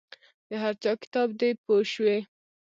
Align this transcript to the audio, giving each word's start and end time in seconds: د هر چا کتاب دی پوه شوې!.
د 0.49 0.49
هر 0.63 0.73
چا 0.83 0.91
کتاب 1.01 1.27
دی 1.39 1.51
پوه 1.63 1.81
شوې!. 1.93 2.17